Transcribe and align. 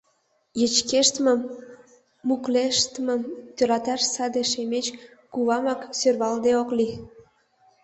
Йычкештмым, 0.59 1.39
муклештмым 2.27 3.21
тӧрлаташ 3.55 4.01
саде 4.13 4.41
Шемеч 4.51 4.85
кувамак 5.33 5.81
сӧрвалыде 5.99 6.51
ок 6.61 6.69
лий. 6.77 6.93